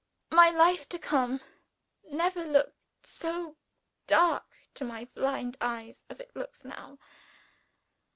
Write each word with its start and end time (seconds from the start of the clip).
My 0.31 0.49
life 0.49 0.89
to 0.89 0.97
come 0.97 1.41
never 2.05 2.43
looked 2.43 2.75
so 3.05 3.55
dark 4.07 4.51
to 4.73 4.83
my 4.83 5.05
blind 5.13 5.57
eyes 5.61 6.03
as 6.09 6.19
it 6.19 6.35
looks 6.35 6.65
now." 6.65 6.97